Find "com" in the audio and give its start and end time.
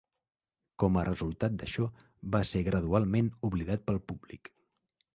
0.83-0.97